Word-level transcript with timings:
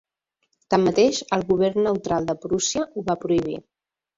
Tanmateix, 0.73 1.19
el 1.37 1.45
govern 1.51 1.85
neutral 1.89 2.27
de 2.31 2.37
Prússia 2.47 2.87
ho 2.95 3.07
va 3.13 3.19
prohibir. 3.27 3.61